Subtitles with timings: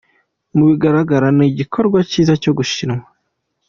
[0.55, 3.05] Mu bigaragara ni igikorwa cyiza cyo gushimwa”.